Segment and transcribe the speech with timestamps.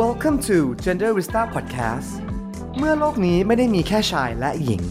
[0.00, 2.08] Welcome to Gender Vista Podcast
[2.78, 4.82] เมื่อโลกนี้ไม่ได้มีแค่ชายและหญิง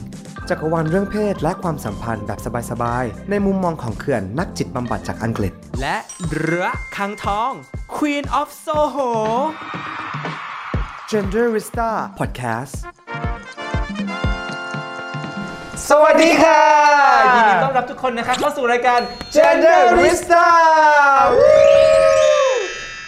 [0.50, 2.40] จักรวาลเรื่องเพศและความสัมพันธ์แบบ
[2.72, 5.98] สบายๆ ในมุมมองของเขื่อนนักจิตบำบัดจากอังกฤษ และ
[6.30, 7.52] เรือคังทอง
[7.96, 9.10] Queen of Soho
[11.12, 11.90] Gender Vista
[12.20, 12.76] Podcast
[15.90, 16.62] สวัสดีค่ะ
[17.36, 19.00] ยินดีต้อนรับทุกคนนะครับเข้าสู่รายการ
[19.36, 20.46] Gender Vista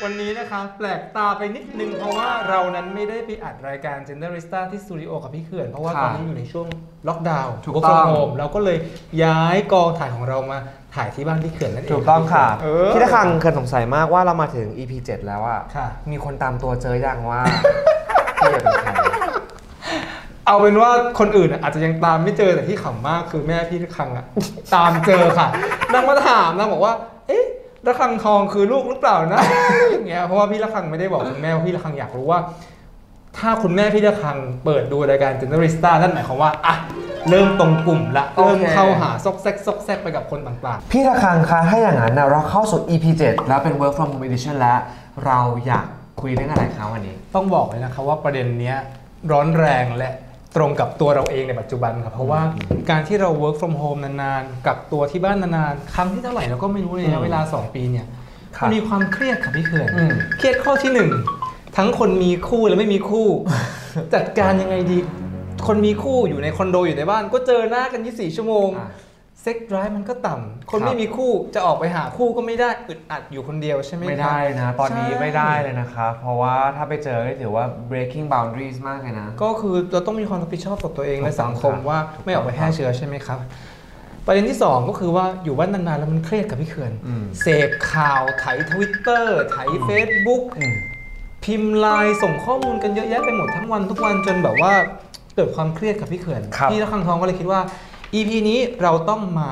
[0.04, 6.68] วันนี้นะคะแปลกตาไปนิดนึง เพราะว่าเรานั้นไม่ได้ไปอัดรายการ Genderista ที่สตูดิโอกับพี่เขื่อน เพราะว่าค่ะตอนนี้อยู่ในช่วง
[7.08, 8.78] ล็อกดาวน์ถูก work ต้อง from home เราก็เลย
[9.24, 10.58] ย้ายกองถ่ายของเรามา
[10.96, 17.42] ถ่ายที่บ้านพี่เขื่อนนั่นเองถูกต้องค่ะเออพี่ตะคังเคยสงสัยมากว่าเรามาถึง EP 7 แล้วอะค่ะมีคนตามตัวเจอยังว่า
[18.38, 18.92] พี่จะเป็นใคร
[20.48, 24.26] เอาเป็นว่าคนอื่นอะอาจจะยังตามไม่เจอแต่ที่ขำมากคือแม่พี่ระคังอะ
[24.76, 25.48] ตามเจอค่ะ
[25.94, 26.94] นางมาถามนางบอกว่า
[27.28, 27.46] เอ๊ะ
[27.88, 29.42] ระคังทองคือลูกหรือเปล่านะ
[29.92, 32.40] อย่างเงี้ยเพราะว่าพี่ระคังไม่ได้บอกคุณแม่ว่าพี่ระคังอยากรู้ว่า
[33.38, 36.76] ถ้าคุณแม่พี่ระคังเปิดดูรายการ Generista นั่นหมายความว่าอะ
[37.30, 44.80] เริ่มตรงกลุ่มละโอเคเริ่มเข้าหาซอกแซกซอกแซกไปกับคนต่างพี่ตะคังคะถ้าอย่างนั้นนะเราเข้าสู่ EP 7แล้วเป็น Work from Home Edition แล้ว
[45.26, 45.86] เราอยาก
[46.22, 48.78] คุยเรื่องอะไรคะวันนี้ๆต้องบอกเลยนะคะว่าประเด็นเนี้ย
[49.32, 50.12] ร้อนแรงและ
[50.56, 52.42] ตรงกับตัวเราเองในปัจจุบันครับเพราะว่า
[52.90, 58.06] การที่เรา work from home นานๆ กับตัวที่บ้านนานๆ ครั้งที่เท่าไหร่เราก็ไม่รู้เลยอืนะมเวลา 2 ปีเนี่ย
[58.58, 61.10] ครับมันมีความเครียดค่ะพี่เขื่อนอืมเครียดข้อที่หนึ่ง
[61.78, 63.28] ทั้งคนมีคู่และไม่มีคู่
[64.14, 64.98] จัดการยังไงดี
[65.68, 68.88] คนมีคู่อยู่ในคอนโดอยู่ในบ้าน ก็เจอหน้ากัน 24 ชั่วโมงอะ
[69.48, 83.40] เซ็กไดรฟ์มันก็ต่ำ คนครับไม่มีคู่จะออกไปหาคู่ก็ไม่ได้อึดอัดอยู่คนเดียวใช่ไหมไม่ครับได้นะ ตอนนี้ใช่ไม่ได้เลยนะคะเพราะว่าถ้าไปเจอก็ถือว่า breaking boundaries มากเลยนะ ก็คือเราต้องมีความรับผิดชอบต่อตัวเองถูกและสังคมต้องครับว่าไม่ออกไปแพร่เชื้อใช่ไหมครับ
[84.26, 90.76] ประเด็นที่ 2 ก็คือว่าอยู่บ้านนานๆแล้วมันเครียดกับพี่เขื่อนอืมเสพข่าวไถทวิตเตอร์ไถเฟซบุ๊กอืม
[91.46, 94.74] พิมพ์ไลน์ส่งข้อมูลกันเยอะแยะไปหมดทั้งวันทุกวันจนแบบว่า
[95.36, 97.62] เกิดความเครียดกับพี่เขื่อนครับพี่ละคังทองก็เลยคิดว่า
[98.14, 99.50] EP นี้เราต้องมา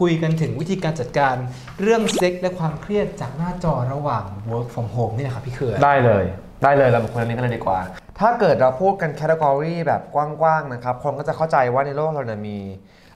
[0.00, 1.34] คุยกันถึงวิธีการจัดการ
[1.80, 6.24] เรื่องเซ็กและความเครียดจากหน้าจอระหว่าง work from home นี่นะครับพี่เขื่อนได้เลย
[6.64, 7.80] ได้เลยเรามาคุยเรื่องนี้กันเลยดีกว่า
[8.20, 12.58] ถ้าเกิดเราพูดกันแคตตากรีแบบกว้างๆนะครับคนก็จะเข้าใจว่าในโลกเราเนี่ยมี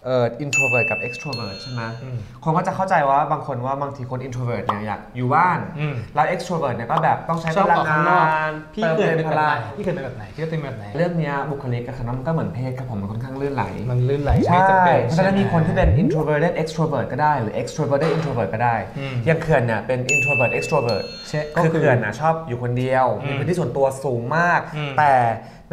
[0.05, 18.11] เอ่อ introvert กับ extrovert ใช่ไหมอืมคนก็จะเข้าใจว่าบางคนว่าบางทีคน introvert เนี่ยอยากอยู่บ้านอืมแล้ว extrovert เนี่ยก็แบบต้องใช้ชอบพลัองอกข้างนงาอกนพี่เติมเขื่อนเต็เป็นมแบพบไหนลังพี่เขื่อนเป็นแบบไหนพี่เขื่อนเป็นแบบไหน เรื่องเนี้ยบุคลิกกับคณะมันก็เหมือนเพศครับผมมันค่อนข้างลื่นไหล มันลื่นไหลใช่ไม่จำเป็นเพราะฉะนั้นใช่ไหมีคนที่เป็น introverted extrovert ก็ได้หรือ extroverted
[18.17, 25.13] introvert ก็ได้อืมอย่างเขื่อนเนี่ยเป็น introvert extrovert ใช่คือเขื่อนนะชอบอยู่คนเดียวอืมมีพื้นที่ส่วนตัวสูงมากอืมแต่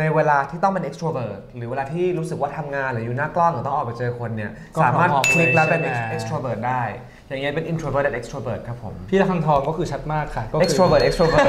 [0.01, 4.51] ในเวลาที่ต้องเป็น extrovert หรือเวลาที่รู้สึกว่าทำงานหรืออยู่หน้ากล้องหรือต้องออกไปเจอคนเนี่ย
[4.83, 5.81] สามารถคลิกแล้วเป็น
[6.15, 6.83] extrovert ได้
[7.27, 11.45] อย่างเงี้ยเป็น introverted extrovert ครับผม พี่ละคังทองก็คือชัดมากค่ะ ก็คือ extrovert extrovert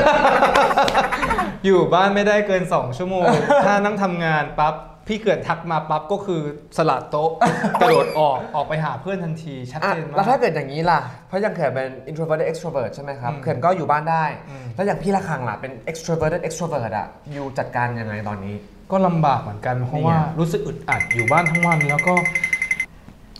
[1.64, 3.26] อยู่บ้านไม่ได้เกิน 2 ชั่วโมง
[3.64, 4.74] ถ้านั่งทำงานปั๊บ
[5.06, 6.40] พี่เกิดทักมาปั๊บก็คือ
[6.76, 7.30] สลัดโต๊ะ
[7.80, 18.54] กระโดดออกออกไปหาเพื่อนทันทีชัดอะเจนมาแล้วถ้ากเกิดอย่างนี้ล่ะ เพราะอย่างเขื่อนเป็น introverted extrovert ใช่ไหมครับอืมเขื่อนก็อยู่บ้านได้อืมแล้วอย่างพี่ละคังล่ะเป็น extroverted extrovert อะอยู่จัดการยังไงตอนนี้
[18.92, 22.14] ก็ลำบากเหมือนกัน เพราะนี่ไงว่ารู้สึกอึดอัดอยู่บ้านทั้งวันแล้วก็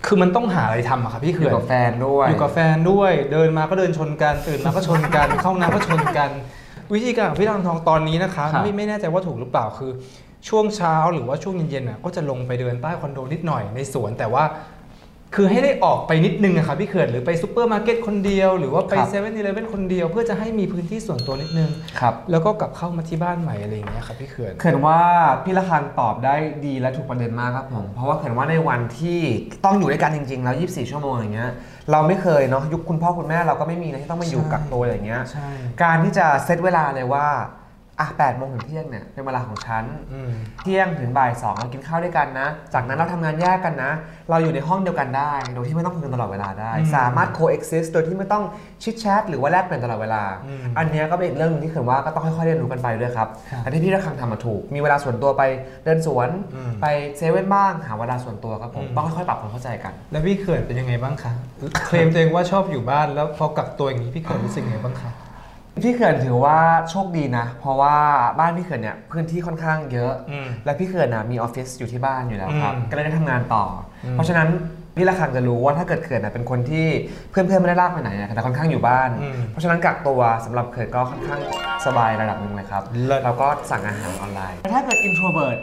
[0.07, 6.31] คือมันต้องหาอะไรทำอะค่ะพี่อเขื่ยู่อนกับแฟนด้วยอยู่กับแฟนด้วย เดินมาก็เดินชนกันตื่นมาก็ชนกัน เข้าห้องน้ำก็ชนกัน
[6.95, 9.91] วิธีการของพี่ลังทองตอนนี้นะคะครับไม่ไม่แน่ใจว่าถูกหรือเปล่าคือ
[10.49, 14.45] ช่วงเช้าหรือว่าช่วงเย็นๆน่ะก็จะลงไปเดินใต้คอนโดนิดหน่อยในสวนแต่ว่า
[15.37, 21.71] คือให้ได้ออกไปนิดนึงอะค่ะพี่เขื่อนหรือไปซูเปอร์มาร์เก็ตคนเดียว หรือว่าไปครับ เซเว่นอีเลฟเว่นคนเดียว เพื่อจะให้มีพื้นที่ส่วนตัวนิดนึง
[22.01, 25.01] ครับ แล้วก็กลับเข้ามาที่บ้านใหม่อะไรอย่างเงี้ยครับพี่เขื่อน เขื่อนว่า
[25.45, 26.35] พี่ละคังตอบได้
[26.67, 29.21] ดีและถูกประเด็นมากครับผมเพราะว่าเขื่อนว่าในวันที่
[29.65, 31.51] ต้องอยู่ด้วยกันจริงๆ แล้ว 24 ชั่วโมงอย่างเงี้ย
[31.91, 35.49] เราไม่เคยเนาะยุคคุณพ่อคุณแม่เราก็ไม่มีนะที่ต้องมาอยู่ใช่ กักตัวอย่างเงี้ย ใช่
[35.83, 37.27] การที่จะเซตเวลาเลยว่า
[38.01, 40.31] อะ8โมงถึงเที่ยงเนี่ยเป็นเวลาของฉันอืม
[40.61, 43.93] เที่ยงถึงบ่ายสองเรากินข้าวด้วยกันนะ จากนั้นเราทำงานแยกกันนะ
[44.31, 48.45] เราอยู่ในห้องเดียวกันได้ โดยที่ไม่ต้องคุยกันตลอดเวลาได้อืมสามารถ coexist โดยที่ไม่ต้อง
[48.83, 55.43] ชิดแชทหรือว่าแลกเปลี่ยนตลอดเวลาอืมอันเนี้ยก็เป็นอีกเรื่องหนึงที่เขื่อนว่าก็ต้องค่อยๆเรียนรู้กันไปด้วยครับครับอันที่พี่ระคังทำมาถูก มีเวลาส่วนตัวไป
[55.85, 56.87] เดินสวนอืมไป
[57.19, 61.33] เซเว่นบ้างหาเวลาส่วนตัวครับผมอืมต้องค่อยๆปรับความเข้าใจกัน แล้วพี่เขื่อนเป็นยังไงบ้างคะ
[61.87, 65.11] เคลมตัวเองว่าชอบอยู่บ้านแล้วพอกักตัวอย่างนี้พี่เขื่อนรู้สึกยังไงบ้างคะ
[65.81, 66.59] พี่เขื่อนถือว่า
[66.91, 67.97] โชคดีนะ เพราะว่า
[68.39, 73.65] บ้านพี่เขื่อนเนี่ยพื้นที่ค่อนข้างเยอะ อืม และพี่เขื่อนนะมีออฟฟิศอยู่ที่บ้านอยู่แล้วครับ อืมก็เลยได้ทำงานต่อ
[74.05, 74.49] อมเพราะฉะนั้น
[74.97, 76.87] พี่ละคังจะรู้ว่าถ้าเกิดเขื่อนนะเป็นคนที่
[77.31, 81.41] เพื่อนๆไม่ได้ลากไปไหนอะแต่ค่อนข้างอยู่บ้าน อืมเพราะฉะนั้นกักตัวสำหรับเขื่อนก็ค่อนข้าง
[81.87, 85.59] สบายระดับหนึ่งเลยครับเลิศเราก็สั่งอาหารออนไลน์แต่ถ้าเกิด introvert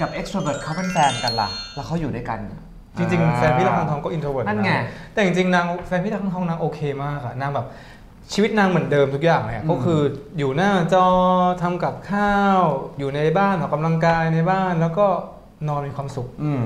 [0.00, 2.60] กับ extrovert เขาเป็นแฟนกันล่ะ แล้วเขาอยู่ด้วยกันอะ
[2.96, 4.72] จริงๆแฟนพี่ละคังทองก็ introvert นั่นไง
[5.12, 7.66] แต่จริงๆนางแฟนพี่ละคังทองนางโอเคมากอะนางแบบ
[8.34, 10.00] ชีวิตนางเหมือนเดิมทุกอย่างเลยอะอืมก็คือ
[10.38, 11.06] อยู่หน้าจอ
[11.62, 12.62] ทำกับข้าว
[12.98, 15.06] อยู่ในบ้านออกกำลังกายในบ้านแล้วก็
[15.68, 16.64] นอนมีความสุขอืม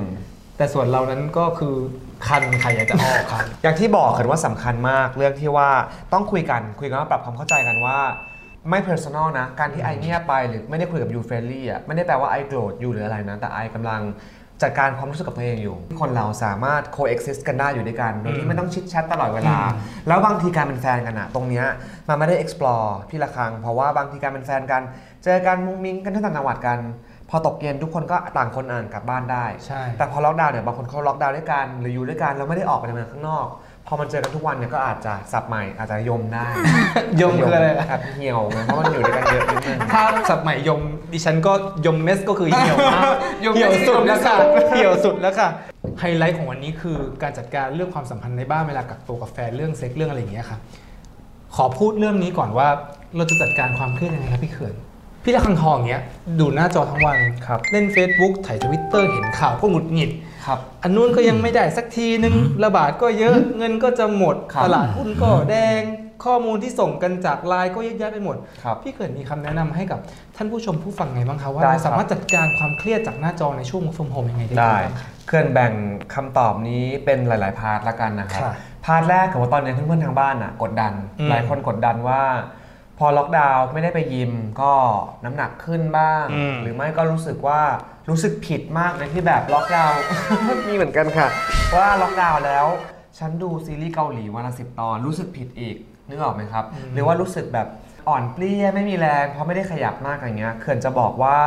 [0.57, 1.75] แต่ส่วนเรานั้นก็คือ
[2.27, 5.71] คันใครอยากจะออกคันอย่างที่บอกกันว่าสำคัญมากเรื่องที่ว่า
[6.13, 7.99] ต้องคุยกันคุยกันว่าปรับความเข้าใจกันว่า
[8.71, 14.03] ไม่ personal นะ การที่ I เงียบไปหรือไม่ได้คุยกับ you friendly อะไม่ได้แปลว่า I โกรธ you หรืออะไรนะ แต่ I กำลัง
[14.63, 21.67] จัดการความรู้สึกกับตัวเองอยู่ คนเราสามารถ coexist กันได้อยู่ด้วยกัน โดยที่ไม่ต้อง chit chat ตลอดเวลาอืมแล้วบางทีการเป็นแฟนกันอะตรงเนี้ย
[22.09, 24.83] มันไม่ได้ explore พี่ละครังเพราะว่าบางทีการเป็นแฟนกัน
[25.25, 26.79] เจอกันมุ้งมิ้งกันที่ต่างจังหวัดกัน
[27.31, 33.47] พอตกเย็นทุกคนก็ต่างคนอ่านกลับบ้านได้ใช่แต่พอล็อกดาวน์เนี่ยบางคนเขาล็อกดาวน์ด้วยกันหรืออยู่ด้วยกันแล้วไม่ได้ออกไปทำงานข้างนอก
[33.87, 36.47] พอมันเจอกันทุกวันเนี่ยก็อาจจะสับใหม่อาจจะยมได้
[37.21, 40.81] ยมคืออะไรแอบเหี่ยวไงเพราะมันอยู่ด้วยกันเยอะนิดนึงถ้าสับใหม่ยม
[41.13, 41.53] ดิฉันก็
[41.87, 43.15] ยมเมสก็คือเหี่ยวมาก
[43.45, 45.49] ยมเมสเหี่ยวสุดแล้วค่ะยมเมสเหี่ยวสุดแล้วค่ะ
[46.01, 50.59] ไฮไลท์ของวันนี้คือการจัดการเรื่องความสัมพันธ์ในบ้านเวลากักตัวกับแฟนเรื่องเซ็กเรื่องอะไรอย่างเงี้ยค่ะ
[51.57, 52.69] ขอพูดเรื่องนี้ก่อนว่า
[53.17, 54.75] เราจะจัดการความเครียดยังไงครับพี่เขื่อน
[55.25, 56.03] พี่ละคังทองเงี้ย
[56.41, 60.11] ดูหน้าจอทั้งวันครับเล่น Facebook ถ่ายทวิตเตอร์เห็นข่าวก็หงุดหงิด
[60.47, 65.83] ครับอันนู้นก็ยังไม่ได้สักทีนึงระบาดก็เยอะเงินก็จะหมดครับตลาดหุ้นก็แดง
[66.25, 70.01] ข้อมูลที่ส่งกันจากไลน์ก็เยอะแยะไปหมดครับพี่เขื่อนมีคำแนะนำให้กับ
[70.37, 75.73] ท่านผู้ชมผู้ฟังไงบ้างคะว่าได้ครัเราบสามารถจัดการความเครียดจากหน้าจอในช่วง work from home ยังไงได้ได้บ้างคะเขื่อนแบ่ง
[76.15, 78.53] คำตอบนี้เป็นหลาย ๆ part ละกันนะครับค่ะ
[78.85, 82.23] part แรกคือว่าตอนนี้เพื่อนๆทางบ้านอะกดดันอืมหลายคนกดดันว่า
[82.99, 84.73] พอล็อกดาวน์ไม่ได้ไปยิมก็
[85.25, 87.61] น้ำหนักขึ้นบ้าง อืม หรือไม่ก็รู้สึกว่า
[88.09, 90.01] รู้สึกผิดมากในที่แบบล็อกดาวน์
[90.69, 91.29] มีเหมือนกันค่ะ
[91.77, 92.67] ว่าล็อกดาวน์แล้ว
[93.19, 95.77] ฉันดูซีรีส์เกาหลีวันละสิบตอนรู้สึกผิดอีก
[96.09, 97.69] นึกออกไหมครับ หรือว่ารู้สึกแบบ
[98.09, 101.39] อ่อนเปลี้ยไม่มีแรงเพราะไม่ได้ขยับมากอะไรเงี้ยเขื่อนจะบอกว่า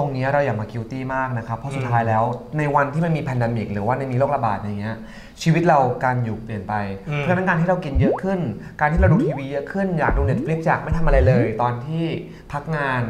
[0.00, 2.22] ตรงเนี้ยเราอย่ามา guilty มากนะครับ เพราะสุดท้ายแล้ว
[2.58, 4.96] ในวันที่มันมี pandemic หรือว่าในมีโรคระบาดอย่างเงี้ย
[5.42, 6.74] ชีวิตเราการอยู่เปลี่ยนไป
[7.08, 8.40] อืมเพราะฉะนั้นการที่เรากินเยอะขึ้น
[8.80, 12.04] การที่เราดูทีวีเยอะขึ้นอยากดู Netflix อยากไม่ทำอะไรเลย ตอนที่
[12.52, 13.04] พักงาน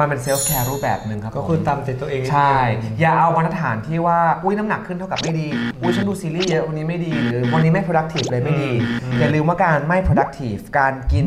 [0.00, 2.54] มันเป็น self-care รูปแบบหนึ่งครับ ก็คือผมตามใจตัวเองใช่
[3.00, 5.48] อย่าเอามาตรฐานที่ว่า อุ้ยน้ำหนักขึ้นเท่ากับไม่ดี
[5.80, 8.70] อุ้ยฉันดูซีรีส์เยอะวันนี้ไม่ดี หรือวันนี้ไม่ productive เลยไม่ดี
[9.18, 11.26] อย่าลืมว่าการไม่ productive การกิน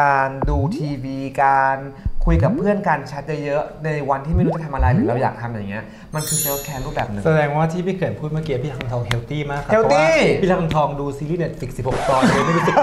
[0.00, 1.78] การดูทีวี การ
[2.24, 5.84] คุยกับเพื่อนการแชทเยอะๆในวันที่ไม่รู้จะทำอะไรหรือเราอยากทำอย่างเงี้ย
[6.14, 12.74] มันคือ self-care รูปแบบหนึ่ง แสดงว่าที่พี่เขื่อนพูดเมื่อกี้พี่ละคังทอง healthy มากครับ Healthy เพราะว่าพี่ละคังทองดูซีรีส์ Netflix 16 ตอนเลยไม่รู้สึก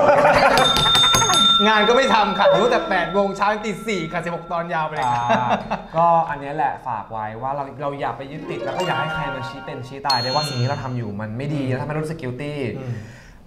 [1.67, 5.49] งานก็ไม่ทำค่ะดูแต่8โมงเช้าตี4ค่ะ16 ตอนยาวไปเลยอ่าค่ะ
[5.95, 12.95] ก็อันเนี้ยแหละฝากไว้ว่าเราเราอย่าไปยึดติดแล้วก็อย่าให้ใครมาชี้เป็นชี้ตายได้ว่าสิ่งที่เราทำอยู่มันไม่ดีแล้วทำให้เรารู้สึก guilty อืม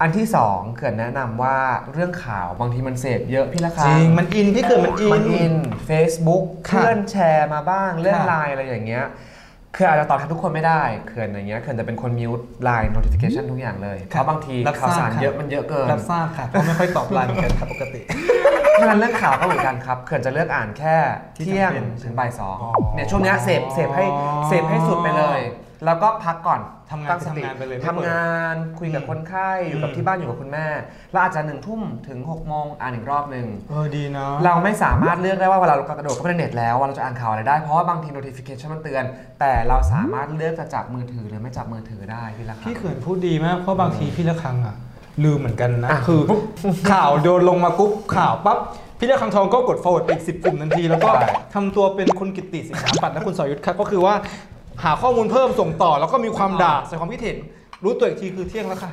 [0.03, 1.59] อันที่สองเขื่อนแนะนำว่า
[1.93, 5.55] เรื่องข่าวบางทีมันเสพเยอะพี่ละคจริง มันอินพี่เกิดมันอิน มันอิน
[5.89, 9.05] Facebook ค่ะเพื่อนแชร์มาบ้างเรื่องค่ะ ไลน์อะไรอย่างเงี้ย
[9.77, 18.01] คืออาจจะตอบแทนทุกคนไม่ได้เขื่อนอย่างเงี้ยเขื่อนจะเป็นคนมิวต์ไลน์ notification ทุกอย่างเลยเพราะบางทีรับทข่าวราบสารค่ะเยอะมันเยอะเกิน รับทราบค่ะเพราะไม่ค่อยตอบไลน์เหมือนกันครับปกติ
[18.73, 20.97] เพราะฉะนั้นเรื่องข่าวก็เหมือนกันครับเขื่อนจะเลือกอ่านแค่
[21.37, 24.05] ที่เที่ยงจำเป็นถึงบ่ายสองอ๋อเนี่ยช่วงเนี้ยเสพเสพให้
[24.49, 25.41] เสพให้สุดไปเลย
[25.85, 30.67] แล้วก็พักก่อนทำงานตั้งสติทำงานไปเลยไม่ทำงานคุยกับอืมคนไข้อยู่กับอืม ที่บ้านอยู่กับคุณแม่
[31.13, 39.05] แล้วอาจจะหนึ่งทุ่มถึง6กโมงอ่านอีกรอบหนึ่ง เออดีเนาะ เราไม่สามารถเลือกได้ว่าเวลาเรากระโดดเข้าไปในเน็ตแล้วว่าเราจะอ่านข่าวอะไรได้ เพราะว่าบางที notification มันเตือน
[39.41, 44.77] แต่เราสามารถเลือกจะจับมือถือหรือไม่จับมือถือได้พี่ละครับ พี่เขินพูดดีมากเพราะบางทีพี่ละครังอะ
[45.25, 46.21] ลืมเหมือนกันนะ อะคือ
[46.91, 48.59] ข่าวโดนลงมากุ๊บข่าวปั๊บ
[48.99, 54.15] พี่ละครังทองก็กด forward ไปอีกสิบปุ่มทันที แล้วก็ใช่ ทำตัวเป็นคุณกิตติสิงหาปัตย์และคุณสอยุทธครับก็คือว่า
[54.85, 57.39] หาข้อมูลเพิ่มส่งต่อ แล้วก็มีความด่าใส่ความคิดเห็น
[57.85, 58.93] รู้ตัวอีกทีคือเที่ยงแล้วค่ะ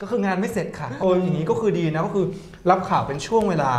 [0.00, 2.26] ก็คืองานไม่เสร็จค่ะโอ้ยอย่างนี้ก็คือดีนะก็คือ
[2.70, 3.72] รับข่าวเป็นช่วงเวลา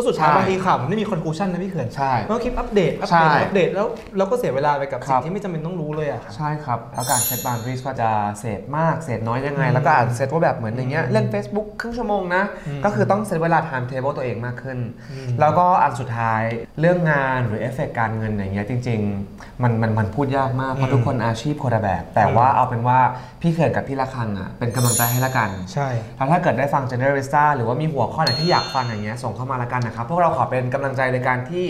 [0.00, 14.78] เพราะสุดท้ายใช่บางทีข่าวมันไม่มี conclusion นะพี่เขินใช่ต้องคลิปอัปเดตอัปใช่เดตอัปเดตแล้วเราก็เสียเวลาไปกับคสิ่รังบที่ไม่จำเป็นต้องรู้เลยอะค่ะใช่ครับแล้วการเซตบา u รีสก็จะเสพมากเสพน้อยยังไง แล้วก็อาจจะเซตว่าแบบเหมือนอย่างเงี้ยเล่น Facebook ครึ่งชั่วโมงนะอืมก็คือต้องเซตเวลา time table ตัวเองมากขึ้น
[15.10, 16.42] อืมแล้วก็อันสุดท้าย
[16.80, 19.00] เรื่องงานหรือเอฟเฟกการเงินอย่างเงี้ยจริง
[19.32, 22.98] ๆ มันมันมันพูดยากมากเพราะทุกคนอาชีพคนละแบบ แต่ว่าเอาเป็นว่า
[23.42, 31.66] พี่เขินกับพี่ละคังอะเป็นกำลังใจให้ละกันใช่แล้วถ้าเกิดได้ฟัง Generalista หรือว่ามีหัวข้อไหนที่อยากฟังอย่างเงี้ยส่งเข้ามาละกันนะครับพวกเราขอเป็นกำลังใจในการที่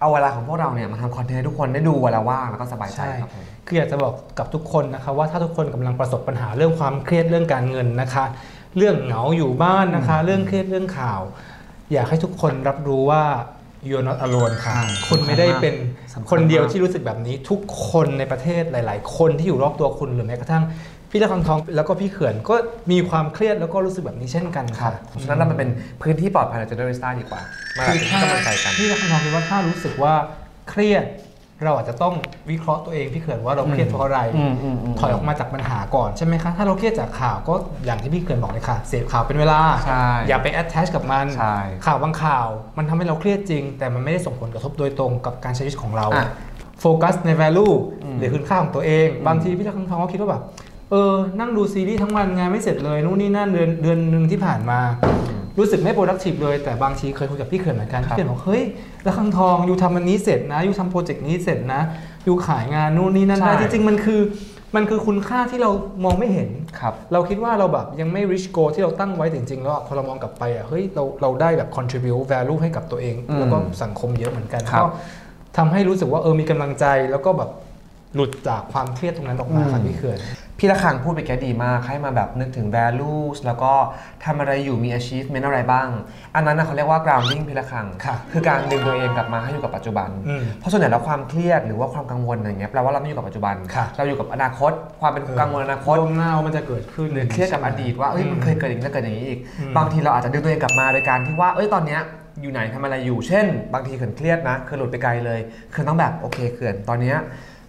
[0.00, 8.24] เอาเวลาของพวกเราเนี่ยมาทำคอนเทนต์ให้ทุกคนได้ดูเวลาว่างแล้วก็สบายใจใช่ครับผมคืออยากจะบอกกับทุกคนนะคะว่าถ้าทุกคนกำลังประสบปัญหาเรื่องความเครียดเรื่องการเงินนะคะ
[8.76, 11.20] เรื่องเหงาอยู่บ้านนะคะ เรื่องเครียดเรื่องข่าว
[11.92, 13.22] อยากให้ทุกคนรับรู้ว่า
[13.88, 15.74] you're not alone ค่ะใช่คุณไม่ได้เป็น
[16.14, 17.60] สำคัญมากคนเดียวที่รู้สึกแบบนี้ทุก
[17.90, 20.64] คนในประเทศหลาย ๆ คนที่อยู่รอบตัวคุณหรือแม้กระทั่ง
[21.14, 22.54] พี่ละคังทองแล้วก็พี่เขื่อนก็
[22.90, 25.70] มีความเครียดแล้วก็รู้สึกแบบนี้เช่นกันครัค่ะบเพราะฉะนั้นเรามันเป็น
[26.02, 27.40] พื้นที่ปลอดภัยใน Generalista ดีกว่า
[27.78, 30.14] มาคือเป็นถ้ากำลังใจกันพี่ละคังทองคิดว่าถ้ารู้สึกว่า
[30.70, 31.04] เครียด
[31.64, 32.14] เราอาจจะต้อง
[32.50, 37.54] วิเคราะห์ตัวเองพี่เขื่อนว่าเราเครียดเพราะอะไรอืมอืมอืมถอยออกมาจากปัญหาก่อนใช่ไหมคะ ถ้าเราเครียดจากข่าวก็
[37.84, 42.46] อย่างที่พี่เขื่อนบอกเลยค่ะ เสพข่าวเป็นเวลาใช่อย่าไป attach กับมันใช่ข่าวบางข่าว
[42.78, 46.26] มันทำให้เราเครียดจริง แต่มันไม่ได้ส่งผลกระทบโดยตรงกับการใช้ชีวิตของเราอะ
[46.80, 50.42] โฟกัสใน value อืมหรือคุณค่าของตัวเอง บางทีพี่ลักษณ์ทองก็คิดว่าแบบ
[50.92, 54.80] เออ นั่งดูซีรีส์ทั้งวันงานไม่เสร็จเลยนู่นนี่นั่นเดือนเดือนหนึ่งที่ผ่านมา
[55.58, 58.62] รู้สึกไม่ productive เลย แต่บางทีเคยคุยกับพี่เขื่อนเหมือนกันครับพี่เขื่อนบอกเฮ้ย
[59.06, 61.80] ระฆังทองอยู่ทำอันนี้เสร็จนะอยู่ทำโปรเจกต์นี้เสร็จนะ
[62.24, 64.20] อยู่ขายงานนู่นนี่นั่นได้ใช่ จริงๆมันคือ
[64.76, 65.70] มันคือคุณค่าที่เรา
[66.04, 66.48] มองไม่เห็น
[66.80, 74.88] ครับ เราคิดว่าเราแบบยังไม่ reach goal ที่เราตั้งไว้แต่จริงๆแล้วอะพอเรามองกลับไปอะเฮ้ยเราเราได้แบบ contribute value ให้กับตัวเอง อืมแล้วก็สังคมเยอะเหมือนกันครับ ก็
[75.56, 77.50] ทำให้รู้สึกว่าเออมีกำลังใจแล้วก็แบบ
[78.14, 80.18] หลุดจากความเครียดตรงนั้นออกมาครับพี่เขื่อน
[80.64, 83.72] พี่ละคังพูดไปแค่ดีมาก ให้มาแบบนึกถึง values แล้วก็
[84.24, 85.88] ทำอะไรอยู่มี achievement อะไรบ้าง
[86.34, 102.00] อันนั้นนะเขาเรียกว่า grounding พี่ละคังค่ะคือการดึงตัวเองกลับมาให้อยู่กับปัจจุบันอืมเพราะส่วนใหญ่แล้วความเครียดหรือว่าความกังวลอะไรเงี้ยแปลว่าเราไม่อยู่กับปัจจุบันค่ะเราอยู่กับอนาคต ความเป็นกังวลอนาคตลมหน้าว่ามันจะเกิดขึ้นหรือเครียดกับอดีตว่าเอ้ยมันเคยเกิดอย่างนี้แล้วเกิดอย่างนี้อีกอืมบางทีเราอาจจะดึงตัวเองกลับมาโดยการที่ว่าเอ้ยตอนเนี้ย
[102.40, 105.40] อยู่ไหนทำอะไรอยู่ เช่น บางทีเขินเครียดนะเขินหลุดไปไกลเลย
[105.72, 107.18] เขินต้องแบบโอเคเขินตอนเนี้ย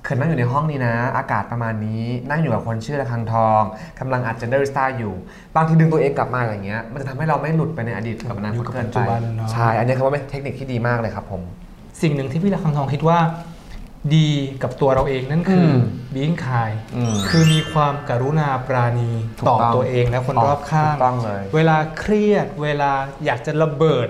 [0.04, 3.62] เขินนั่งอยู่ในห้องนี้นะ อากาศประมาณนี้ นั่งอยู่กับคนชื่อระคังทอง
[4.00, 5.14] กำลังอัด gender star อยู่
[5.56, 11.42] บางทีดึงตัวเองกลับมาอย่างเงี้ย มันจะทำให้เราไม่หลุดไปในอดีตกับอนาคตเกินอยู่กับปัจจุไปบันเนอะใช่ อันนี้คือว่าเป็นเทคนิคที่ดีมากเลยครับผม
[12.02, 13.20] สิ่งหนึ่งที่พี่ละคังทองคิดว่า
[14.16, 14.30] ดี
[14.64, 15.82] กับตัวเราเองนั่นคืออม
[16.14, 22.92] being kind อืมคือมีความกรุณาปราณีถูกต่อต้องตัวเองและคนรอบข้างถูกต้องเลยเวลาเครียด เวลา
[23.26, 24.08] อยากจะระเบิด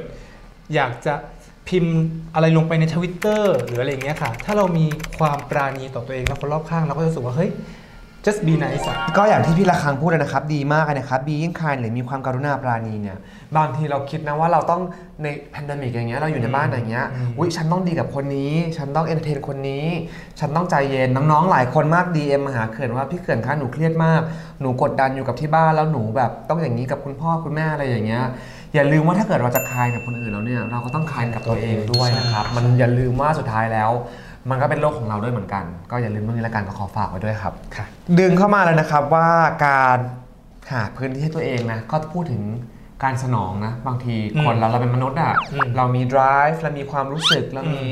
[0.75, 1.13] อยากจะ
[1.67, 1.97] พิมพ์
[2.35, 4.85] อะไรลงไปในทวิตเตอร์หรืออะไรอย่างเงี้ยค่ะ ถ้าเรามี
[5.17, 7.51] ความปราณีต่อตัวเองและคนรอบข้างเราก็จะรู้สึกว่าเฮ้ย
[8.25, 13.17] just be nice อะก็อย่างที่พี่ละคังพูดเลยนะครับ ดีมากเลยนะครับ being kind หรือมีความกรุณาปราณีเนี่ย
[13.57, 14.81] บางทีเราคิดนะว่าเราต้อง
[15.23, 19.85] ใน pandemic อย่างเงี้ยเราอยู่ในบ้านอย่างเงี้ยอืมอุ้ยฉันต้องดีกับคนนี้ ฉันต้อง entertain คนนี้
[20.39, 24.21] ฉันต้องใจเย็นน้องๆหลายคนมาก DM มาหาเขื่อนว่าพี่เขื่อนคะหนูเครียดมาก
[24.61, 28.23] หนูกดดันอยู่กับที่บ้านแล้วหนูแบบต้องอย่างนี้กับคุณพ่อคุณแม่อะไรอย่างเงี้ย
[28.75, 33.91] อย่าลืมว่าถ้าเกิดเราจะคายกับคนอื่นแล้วเนี่ยเราก็ต้องคายกับตัวเองด้วยนะครับมันอย่าลืมว่าสุดท้ายแล้ว
[34.49, 37.85] มันก็เป็นโลกของเราด้วยเหมือนกัน ก็อย่าลืมเรื่องนี้ละกันก็ขอฝากไว้ด้วยครับค่ะ
[38.19, 39.29] ดึงเข้ามาเลยนะครับว่า
[39.65, 39.97] การ
[40.71, 42.41] หาพื้นที่ให้ตัวเองนะก็พูดถึง
[43.03, 47.85] การสนองนะ บางทีอืมคนเราเราเป็นมนุษย์อะอืมเรามี drive เรามีความรู้สึกเรามี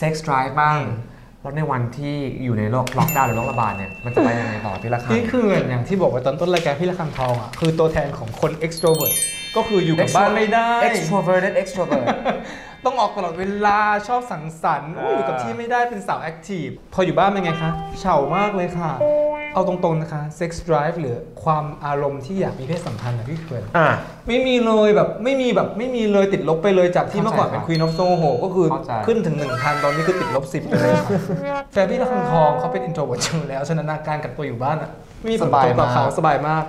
[0.00, 1.08] sex drive บ้างอืม
[1.42, 9.14] แล้วในวันที่อยู่ในโรคล็อกดาวน์หรือโรคระบาดเนี่ยมันจะไปยังไงต่อพี่ละครับนี่คือเหมือนอย่างที่บอกไว้ตอนต้นรายการพี่ละคังทองอะคือตัวแทนของคน extrovert
[9.56, 12.06] ก็คืออยู่กับบ้านไม่ได้ extroverted extrovert
[12.86, 18.92] ต้องออกตลอดเวลาชอบสังสรรค์อุ๊ยอยู่กับที่ไม่ได้เป็นสาวแอคทีฟพออยู่บ้านเป็นไงคะเฉามากเลยค่ะ
[19.54, 23.88] เอาตรงๆนะคะ sex drive หรือความอารมณ์ที่อยากมีเพศสัมพันธ์นะพี่เขื่อนอะ
[24.28, 31.10] ไม่มีเลยแบบไม่มีแบบไม่มีเลยติดลบไปเลยจากที่เมื่อก่อนเป็นเข้าใจ Queen of Soho ก็คือเข้าใจขึ้นถึง1 0 0 0ตอนนี้คือติดลบ10ไปเลยค่ะ
[31.72, 34.90] แฟนพี่ละคังทองเขาเป็น introvert อยู่แล้วฉะนั้นอาการกักตัวอยู่บ้านอะ
[35.20, 36.64] ไม่มีผลกระทบต่อเขาสบายมาก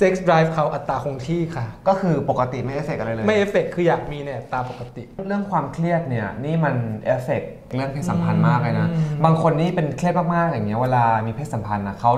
[0.00, 6.74] sex drive เขาอัตราคงที่ค่ะ ก็คือปกติไม่เอฟเฟกอะไรเลย ไม่เอฟเฟกต์คืออยากมีเนี่ยตามปกติ เรื่องความเครียดเนี่ยนี่มัน
[7.04, 7.42] เอฟเฟก
[7.74, 12.12] เรื่องเพศสัมพันธ์มากเลยนะอืมบางคนนี่เป็นเครียดมากๆอย่างเงี้ยเวลามีเพศสัมพันธ์นะเขา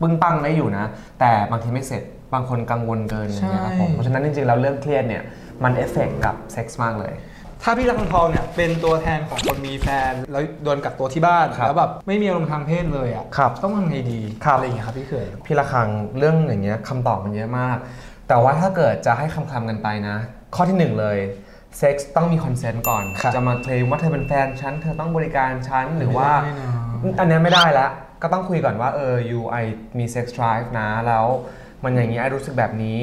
[0.00, 0.84] ปึ้งปังได้อยู่นะ
[1.20, 2.02] แต่บางทีไม่เสร็จ
[2.34, 5.22] บางคนกังวลเกินอย่างเงี้ยครับผมใช่เพราะฉะนั้นจริงๆแล้วเรื่องเครียดเนี่ย
[5.64, 7.12] มันเอฟเฟกกับเซ็กส์มากเลย
[7.62, 15.88] ถ้าพี่ละคังทองเนี่ยเป็นตัวแทนของคนมีแฟน แล้วโดนกักตัวที่บ้าน ครับแล้วแบบไม่มีอารมณ์ทางเพศเลยอะครับต้องทำไงดีครับ อะไรอย่างเงี้ยครับพี่เขื่อน พี่ละคัง
[16.18, 17.76] เรื่องอย่างเงี้ยคำตอบมันเยอะมาก
[18.28, 20.16] แต่ว่าถ้าเกิดจะให้คำคำๆกันไปนะ
[20.54, 21.18] ข้อที่หนึ่งเลย
[21.78, 27.88] เซ็กส์ต้องมี consent ก่อน ครับจะมาเคลมว่าเธอเป็นแฟนฉัน เธอต้องบริการฉัน หรือว่าไม่ได้นะ อันเนี้ยไม่ได้ละ
[28.22, 29.64] ก็ต้องคุยก่อนว่าเออ you I
[29.98, 31.26] มี sex drive นะแล้ว
[31.84, 33.00] มันอย่างนี้ I รู้สึกแบบนี้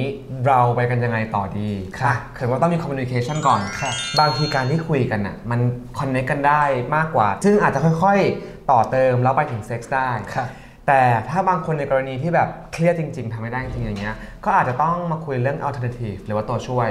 [0.48, 5.60] เราไปกันยังไงต่อดีค่ะคือว่าต้องมี communication ก่อนค่ะ บางทีการที่คุยกันน่ะมัน
[5.98, 6.64] connect กันได้
[6.96, 10.46] มากกว่า ซึ่งอาจจะค่อยๆ ต่อเติมแล้วไปถึงเซ็กส์ได้ค่ะ
[10.88, 14.16] แต่ถ้าบางคนในกรณีที่แบบเครียดจริง ๆทำไม่ได้จริงๆอย่างเงี้ย
[14.46, 16.90] ก็อาจจะต้องมาคุยเรื่อง alternative หรือว่าตัวช่วย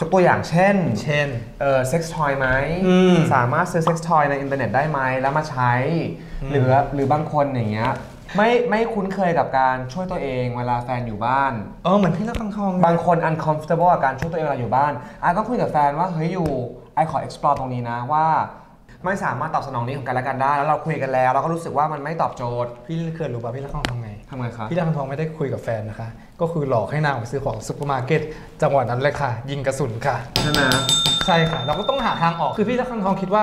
[0.00, 1.28] ยกตัวอย่างเช่น เช่น
[1.60, 2.48] เออ sex toy ไหม
[2.86, 5.72] อืมสามารถซื้อ sex toy ในอินเทอร์เน็ตได้ไหม แล้วมาใช้
[6.42, 7.90] อืมหรือหรือบางคนอย่างเงี้ย
[8.36, 11.52] ไม่ไม่คุ้นเคยกับการช่วยตัวเองเวลาแฟนอยู่บ้าน
[11.84, 18.26] เออเหมือนพี่ละคังทองบางคน uncomfortable กับการช่วยตัวเองเวลาอยู่บ้าน I ต้องคุยกับแฟนว่าเฮ้ย you I ขอ explore ตรงนี้นะว่า
[19.04, 26.08] ไม่สามารถตอบสนองนี้ของกันและกันได้ แล้วเราคุยกันแล้ว เราก็รู้สึกว่ามันไม่ตอบโจทย์พี่เคยรู้ป่ะพี่ละคังทองทำไงทำไงครับพี่ละคังทองไม่ได้คุยกับแฟนนะคะ
[26.40, 28.20] ก็คือหลอกให้นางไปซื้อของซุปเปอร์มาร์เก็ต
[28.62, 30.60] จังหวะนั้นเลยค่ะ ยิงกระสุนค่ะใช่ไหม
[31.26, 33.42] ใช่ค่ะ เราก็ต้องหาทางออกคือพี่ละคังทองคิดว่า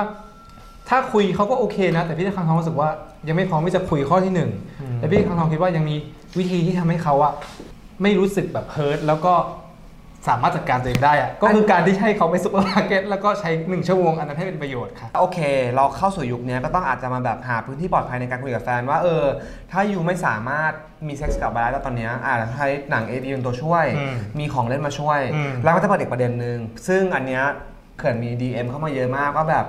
[0.88, 2.88] ถ้าคุยเขาก็โอเคนะ แต่พี่ละคังทองรู้สึกว่า
[3.28, 4.50] ยังไม่พร้อมที่จะคุยข้อที่หนึ่ง
[4.96, 5.96] แต่พี่ละคังทองคิดว่ายังมี
[6.38, 7.32] วิธีที่ทำให้เขาอะ
[8.02, 9.34] ไม่รู้สึกแบบ hurt แล้วก็
[10.28, 15.38] สามารถจัดการตัวเองได้อะก็คือการที่ให้เขาไปซุปเปอร์มาร์เก็ตแล้วก็ใช้1ชั่วโมงอันนั้นให้เป็นประโยชน์ค่ะโอเค
[15.76, 19.24] เราเข้าสู่ยุคนี้ก็ต้องอาจจะมาแบบหาพื้นที่ปลอดภัยในการคุยกับแฟนว่าเออ
[19.72, 20.72] ถ้าอยู่ไม่สามารถ
[21.06, 26.58] มีเซ็กส์กับอะไรแล้วตอนเนี้ยอาจจะใช้หนัง AV เป็นตัวช่วยอืมมีของเล่นมาช่วยอืมแล้วก็จะเปิดอีกประเด็นหนึ่ง
[26.88, 27.42] ซึ่งอันเนี้ย
[27.98, 29.66] เขื่อนมี DM เข้ามาเยอะมากว่าแบบ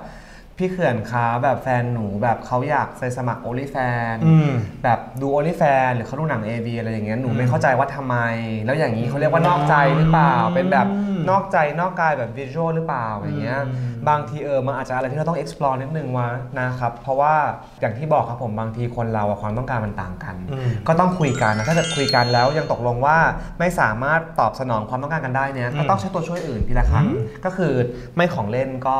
[0.61, 4.49] พี่เขื่อนคะแบบแฟนหนูแบบเขาอยากไปสมัคร OnlyFans อืม
[4.83, 8.17] แบบดู OnlyFans หรือเขาดูหนัง AV อะไรอย่างเงี้ยหนูอืมไม่เข้าใจว่าทำไม
[8.65, 17.33] แล้วอย่างนี้เขาเรียกว่านอกใจหรือเปล่า เป็นแบบอืมนอกใจนอกกายแบบวิชวลหรือเปล่าอย่างเงี้ยอืมบางทีเออมันอาจจะอะไรที่เราต้อง explore นิดนึงวะนะครับเพราะว่า
[17.81, 23.17] อย่างที่บอกครับผมบางทีคนเราอะความต้องการมันต่างกันอืมก็ต้องคุยกันนะถ้าเกิดคุยกันแล้วยังตกลงว่า
[23.59, 27.73] ไม่สามารถตอบสนองความต้องการกันได้เนี่ยก็ต้องใช้ตัวช่วยอื่นทีละครั้งอืมก็คือ
[28.15, 28.97] ไม่ของเล่นก็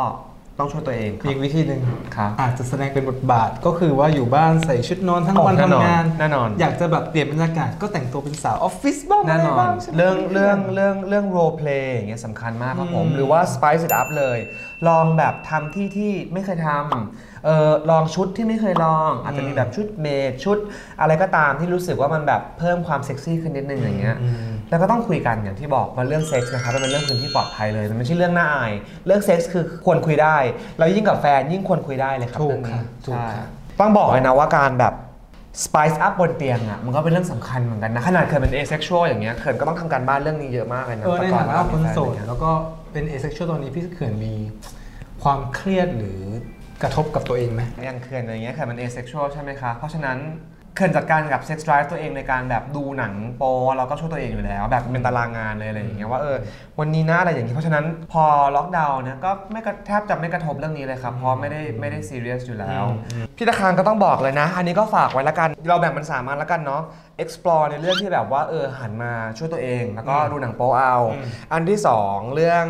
[0.60, 1.82] ต้องช่วยตัวเองครัอีบกวิธีหนึ่ง
[2.16, 14.38] ครับอาจจะแสดงเป็นบทบาทก็คือว่าอยู่บ้านใส่ชุดนอนทั้งวันแน่นอนทำงานแน่นอน อยากจะแบบเปลี่ยนบรรยากาศก็แต่งตัวเป็นสาวออฟฟิศบ้างแน่นอะไรนบ้างใช่ไหมเรื่องเรื่องเรื่องเรื่องเรื่อง role play อย่างเงี้ยสำคัญมากครับผมอืมหรือว่า spice it up เลย
[14.88, 20.58] ลองแบบทำที่ที่ไม่เคยทำเออลองชุดที่ไม่เคยลอง อาจจะมีแบบชุดเมดชุด
[21.02, 28.72] อะไรก็ตามที่รู้สึกว่ามันแบบเพิ่มความเซ็กซี่ขึ้นนิดนึงอย่างเงี้ยอืมแล้วก็ต้องคุยกันอย่างที่บอกว่าเรื่องเซ็กส์นะครับมันเป็นเรื่องพื้นที่ปลอดภัยเลยมันไม่ใช่เรื่องน่าอาย
[29.06, 30.38] เรื่องเซ็กส์คือควรคุยได้
[30.78, 33.46] แล้วยิ่งกับแฟนยิ่งควรคุยได้เลยครับถูกเรื่องนี้ค่ะถูกใช่ค่ะ
[33.80, 34.94] ต้องบอกเลยนะว่าการแบบ
[35.64, 42.52] spice up บนเตียงอะมันก็เป็นเรื่องสำคัญเหมือนกันนะ ขนาดเคยเป็น asexual อย่างเงี้ยเขินก็ต้องทำการบ้านเรื่องนี้เยอะมากเลยนะเออในแต่ก่ฐานะคนโสดมีแฟนแล้วก็
[42.92, 44.34] เป็น asexual ตอนนี้พี่เขื่อนมี
[45.24, 46.20] ความเครียดหรือ
[46.84, 50.18] กระทบกับตัวเองไหม อย่างเขื่อนอย่างเงี้ยเขื่อน asexual ใช่ไหมคะ เพราะฉะนั้น
[50.76, 53.44] เขื่อนจัดการกับ sex drive ตัวเองในการแบบดูหนังโป๊
[53.76, 56.38] เราก็ช่วยตัวเองอยู่แล้ว แบบเป็นตารางงานเลยอะไรอย่างเงี้ยว่าเออ
[56.80, 58.24] วันนี้นะอะไรอย่างงี้เพราะฉะนั้นพอ
[58.56, 62.84] ล็อกดาวน์เนี่ยก็ไม่กระแทบจะไม่กระทบเรื่องนี้เลยครับเพราะไม่ได้ไม่ได้ซีเรียสอยู่แล้ว
[63.38, 66.82] พี่ละคังก็ต้องบอกเลยนะ อันนี้ก็ฝากไว้ละกัน เราแบ่งเป็นสามอันละกันเนาะ
[67.24, 72.66] explore ในเรื่องที่แบบว่าเออหันมาช่วยตัวเอง แล้วก็อืมดูหนังโป๊เอาอืมอันที่ 2 เรื่อง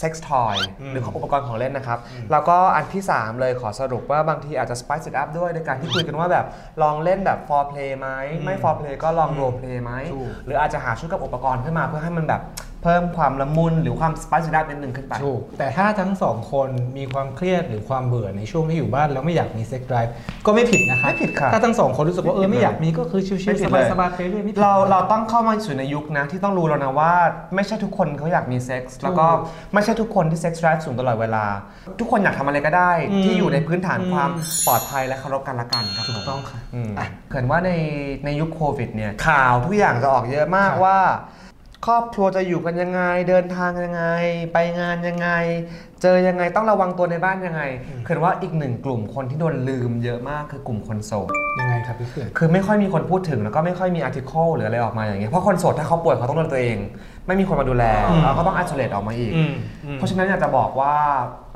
[0.00, 1.98] sex toy อืมหรือของอุปกรณ์ของเล่นนะครับ
[2.32, 6.46] แล้วก็อันที่ 3 เลยขอสรุปว่าบางทีอาจจะ spice it up ด้วยในการที่คุยกันว่าแบบ
[6.82, 8.08] ลองเล่นแบบ for play ไหม
[8.44, 12.42] ไม่ for play ก็ลอง role play ไหมถูกหรืออาจจะหาชุดกับอุปกรณ์ขึ้นมาเพื่อให้มันแบบ
[12.82, 20.10] เพิ่มความละมุนหรือความ spice it up นิดนึงขึ้นไป ถูก แต่ถ้าทั้งสองคนมีความเครียดหรือความเบื่อในช่วงที่อยู่บ้านแล้วไม่อยากมีเซ็ก drive
[20.46, 27.12] ก็ไม่ผิดนะคะไม่ผิดค่ะถ้าทั้งสองคนรู้สึกว่าเออไม่อยากมีก็คือชิไม่วผิดๆเลยสบายๆไปเรื่อยๆไม่ผิดเราเราต้องเข้ามาสู่ในยุคนะที่ต้องรู้แล้วนะว่า
[27.54, 29.26] ไม่ใช่ทุกคนเขาอยากมีเซ็กส์แล้วก็
[29.74, 31.44] ไม่ใช่ทุกคนที่เซ็กส์ drive สูงตลอดเวลา
[32.00, 34.30] ทุกคนอยากทำอะไรก็ได้อืมที่อยู่ในพื้นฐานอืมความ
[34.66, 37.70] ปลอดภัยและเคารพกันละกันครับถูกต้องค่ะอืมอะเขื่อนว่าใน
[38.24, 40.98] ในยุคโควิดเนี่ยข่าวทุกอย่างจะออกเยอะมากครับว่า
[41.86, 44.04] ครอบครัวจะอยู่กันยังไง เดินทางยังไง
[44.52, 45.28] ไปงานยังไง
[46.02, 47.62] เจอยังไงต้องระวังตัวในบ้านยังไง
[48.04, 56.78] เขื่อนว่าอีกหนึ่งกลุ่มคนที่โดนลืมเยอะมากคือกลุ่มคนโสดยังไงครับพี่เขื่อนคือไม่ค่อยมีคนพูดถึงแล้วก็ไม่ค่อยมี article หรืออะไรออกมาอย่างเงี้ยเพราะคนโสดถ้าเขาป่วยเขาต้องดูแลตัวเอง
[57.26, 60.94] ไม่มีคนมาดูแลอืมแล้วก็ต้อง i s o l a t e ออกมาอีกอืมอืมเพราะฉะนั้นอยากจะบอกว่า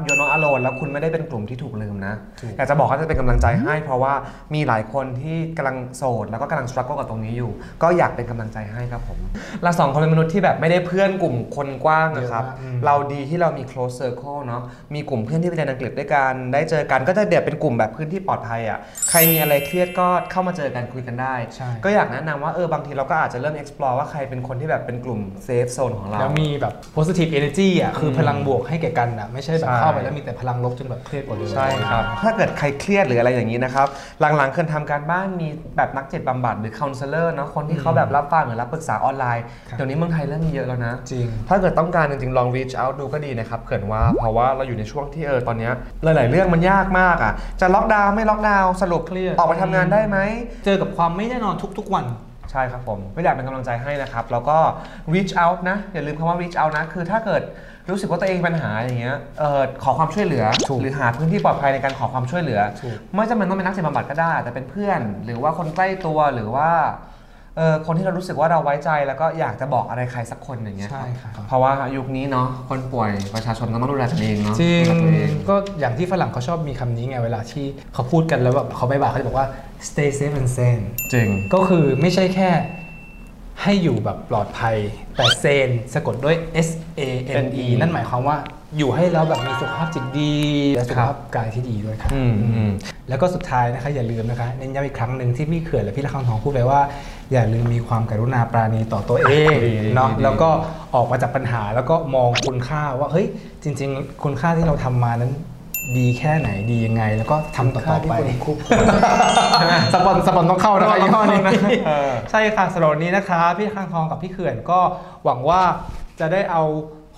[0.04, 4.12] โยน o อ alone แล้วคุณไม่ได้เป็นกลุ่มที่ถูกลืมนะถูกอยากจะบอกว่าจะเป็นกำลังใจให้ เพราะว่า
[4.54, 7.50] มีหลายคนที่กำลังโสดแล้วก็กำลัง struggle กับตรงนี้อยู่
[7.82, 9.18] ก็อยากเป็นกำลังใจให้ครับผม
[9.62, 14.62] เราสองคนเป็นมนุษย์ที่แบบไม่ได้เพื่อนกลุ่มคนกว้างนะครับเยอะมากอืมเราดีที่เรามี close circle เนาะ
[14.94, 18.78] มีกลุ่มเพื่อนที่ไปเรียนอังกฤษด้วยกันได้เจอกันก็จะเดี๋ยวเป็นกลุ่มแบบพื้นที่ปลอดภัยอะ
[19.10, 33.86] ใครมีอะไรเครียดก็เข้ามาเจอกันคุยกันได้ใช่ก็อยากแนะนำว่าเออบางทีเราก็อาจจะเริ่ม explore ว่าใครเป็นคนที่แบบเป็นกลุ่ม safe zone ของเราแล้วมีแบบ positive energy อะคืออมพลังบวกให้แก่กันอะไม่ใช่แบบใช่เข้าไปแล้วมีแต่พลังลบจนแบบเครียดกว่าเดิมใช่ครับถ้าเกิดใครเครียดหรืออะไรอย่างนี้นะครับ
[34.20, 45.72] หลังๆเคยทำการบ้านมีแบบนักจิตบำบัดหรือ counselor เนาะคนที่เขาแบบรับฟังหรือรับปรึกษาออนไลน์ครับเดี๋ยวนี้เมืองไทยเริ่มมีเยอะแล้วนะจริงถ้าเกิดต้องการจริงๆลอง reach out ดูก็ดีนะครับเขินว่าเพราะว่าเราอยู่ในช่วงที่เออตอนเนี้ย
[46.04, 50.18] หลาย ๆ เรื่องมันยากมากอะจะล็อกดาวน์ไม่ล็อกดาวน์สรุปเครียดออกไปทำงานได้ไหม
[50.64, 52.04] เจอกับความไม่แน่นอนทุก ๆ วัน
[52.50, 54.58] ใช่ครับผมไม่อยากเป็นกำลังใจให้นะครับ แล้วก็
[55.14, 57.42] reach out นะ อย่าลืมคำว่า reach out นะ คือถ้าเกิด
[57.90, 66.70] รู้สึกว่าตัวเองมีปัญหาอย่างเงี้ยเออขอความช่วยเหลือถูกหรือหาพื้นที่ปลอดภัยในการขอความช่วยเหลือถูกไม่จำเป็นต้องเป็นนักจิตบำบัดก็ได้แต่เป็นเพื่อน หรือว่าคนใกล้ตัวหรือว่า
[67.56, 77.64] เออคนที่เรารู้สึกว่าเราไว้ใจแล้วก็อยากจะบอกอะไรใครสักคนอย่างเงี้ยใช่ครับเพราะว่ายุคนี้เนาะคนป่วยประชาชนก็ต้องดูแลตัวเองเนาะจริงดูแลตัวเองก็อย่างที่ฝรั่งเขาชอบมีคำนี้ไงเวลาที่
[77.94, 79.48] เขาพูดกันแล้วแบบเขาไม่บายเขาจะบอกว่า
[79.88, 82.50] stay safe and sane จริงก็คือไม่ใช่แค่
[83.62, 84.76] ให้อยู่แบบปลอดภัย
[85.16, 87.00] แต่เซนสะกดด้วย S A
[87.44, 88.38] N E นั่นหมายความว่า
[88.78, 90.34] อยู่ให้แล้วแบบมีสุขภาพจิตดี
[90.74, 92.70] และสุขภาพกายที่ดีด้วยครับอืมอืม
[93.08, 96.80] แล้วก็สุดท้ายนะคะอย่าลืมนะคะเน้นย้ำอีกครั้งหนึ่งที่พี่เขื่อนและพี่ละคังทองพูดไว้ว่า
[97.32, 100.48] อย่าลืมมีความกรุณาปราณีต่อตัวเองดีดีเนาะดีแล้วก็
[100.94, 103.26] ออกมาจากปัญหาแล้วก็มองคุณค่าว่าเฮ้ย
[103.62, 105.32] จริง ๆ คุณค่าที่เราทำมานั้น
[105.98, 108.78] ดีแค่ไหนดียังไง แล้วก็ทำต่อๆไปค่าที่คุณคุก
[109.92, 111.52] สปอนสปอนต้องเข้านะคะยี่ห้อนี้นะ
[111.86, 114.80] เออใช่ค่ะสำหรับวันนี้นะคะ พี่ข้างทองกับพี่เขื่อนก็
[115.24, 115.62] หวังว่า
[116.20, 116.62] จะได้เอา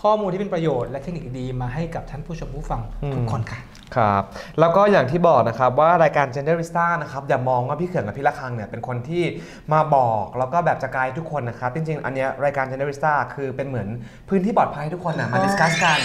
[0.03, 2.81] ข้อมูลที่เป็นประโยชน์และเทคนิคดีๆมาให้กับท่านผู้ชมผู้ฟัง
[3.15, 3.61] ทุกคนค่ะ
[3.97, 4.23] ครับ
[4.61, 9.25] แล้วก็อย่างที่บอกนะครับว่ารายการ Genderista นะครับอย่ามองว่าพี่เขื่อนกับพี่ละคังเนี่ยเป็นคนที่
[9.73, 13.89] มาบอกแล้วก็แบบจะไกด์ทุกคนนะครับจริงๆ อันเนี้ยรายการ Genderista คือเป็นเหมือน
[14.29, 15.99] พื้นที่ปลอดภัยให้ทุกคนนะมา discuss กัน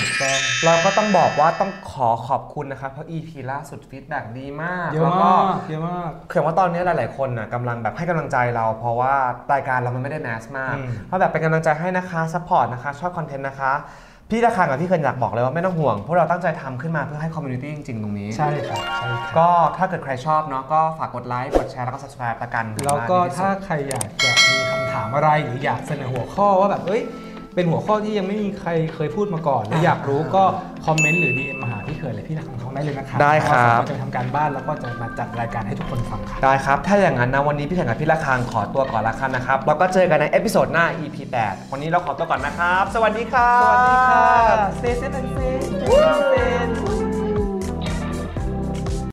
[0.66, 9.14] เราก็ต้องบอกว่าต้องขอขอบคุณนะครับเพราะ EP ล่าสุด feedback ดีมากเยอะแล้วก็มากเยอะมากเขื่อนว่าตอนนี้หลายๆคนน่ะกำลังแบบให้กำลังใจเรา เพราะว่า
[9.54, 13.74] รายการเรามันไม่ได้ mass มากอืมเพราะแบบเป็นกำลังใจให้นะคะ support นะคะชอบ content นะคะ
[14.30, 27.02] พี่ละคังกับพี่เขื่อนอยากบอกเลยว่าไม่ต้องห่วงพวกเราตั้งใจทำขึ้นมาเพื่อให้ community จริง ๆ ตรงนี้ ใช่ครับใช่ครับก็ถ้าเกิดใครชอบเนาะก็ฝากกดไลค์กดแชร์แล้วก็ subscribe ละกัน แล้วก็ดีที่สุดถ้าใครอยากจะมีคำถามอะไรหรืออยากเสนอหัวข้อว่าแบบเอ้ย
[27.56, 30.44] เป็นหัวข้อที่ยังไม่มีใครเคยพูดมาก่อนหรืออยากรู้ก็
[30.86, 44.26] คอมเมนต์หรือ DM มาหาพี่เขินหรือพี่นักของทองได้เลยนะครับได้ครับเราจะไปทำการบ้านแล้วก็จะมาจัดรายการให้ทุกคนฟังครับ ได้ครับ ถ้าอย่างนั้นนะวันนี้พี่แข่งกับพี่ละคังขอตัวก่อนละกันนะครับ แล้วก็เจอกันใน episode หน้า EP 8 วันนี้เราขอตัวก่อนนะครับ สวัสดีครับ สวัสดีค่ะ
[44.80, 45.28] Stay safe and
[46.90, 47.03] safe